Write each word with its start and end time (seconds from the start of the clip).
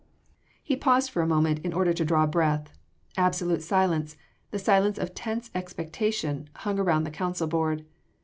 He 0.63 0.75
paused 0.75 1.15
a 1.15 1.25
moment 1.27 1.59
in 1.59 1.73
order 1.73 1.93
to 1.93 2.03
draw 2.03 2.25
breath; 2.25 2.73
absolute 3.17 3.61
silence 3.61 4.17
the 4.49 4.57
silence 4.57 4.97
of 4.97 5.13
tense 5.13 5.51
expectation 5.53 6.49
hung 6.55 6.79
around 6.79 7.03
the 7.03 7.11
council 7.11 7.45
board. 7.45 7.85